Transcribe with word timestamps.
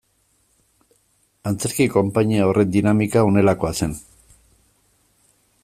Antzerki 1.51 1.85
konpainia 1.97 2.47
horren 2.51 2.71
dinamika 2.77 3.25
honelakoa 3.29 3.73
zen. 3.83 3.97